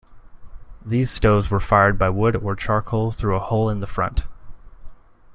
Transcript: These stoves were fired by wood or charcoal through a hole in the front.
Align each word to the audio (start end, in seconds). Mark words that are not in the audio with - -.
These 0.83 1.11
stoves 1.11 1.51
were 1.51 1.59
fired 1.59 1.99
by 1.99 2.09
wood 2.09 2.35
or 2.35 2.55
charcoal 2.55 3.11
through 3.11 3.35
a 3.35 3.39
hole 3.39 3.69
in 3.69 3.81
the 3.81 3.85
front. 3.85 4.23